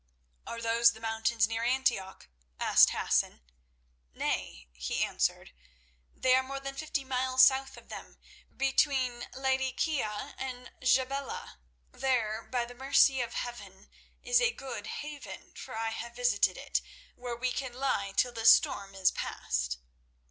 [0.47, 2.27] "Are those the mountains near Antioch?"
[2.59, 3.43] asked Hassan.
[4.15, 5.53] "Nay," he answered,
[6.15, 8.17] "they are more than fifty miles south of them,
[8.57, 11.59] between Ladikiya and Jebela.
[11.91, 13.91] There, by the mercy of Heaven,
[14.23, 16.81] is a good haven, for I have visited it,
[17.13, 19.77] where we can lie till this storm is past."